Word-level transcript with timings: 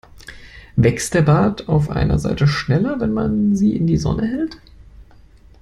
Wächst 0.77 1.13
der 1.13 1.21
Bart 1.21 1.69
auf 1.69 1.91
einer 1.91 2.17
Seite 2.17 2.47
schneller, 2.47 2.99
wenn 2.99 3.13
man 3.13 3.55
sie 3.55 3.75
in 3.75 3.85
die 3.85 3.97
Sonne 3.97 4.25
hält? 4.25 4.57